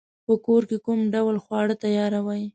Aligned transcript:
په 0.25 0.33
کور 0.45 0.61
کی 0.69 0.77
کوم 0.85 0.99
ډول 1.13 1.35
خواړه 1.43 1.75
تیاروئ؟ 1.83 2.43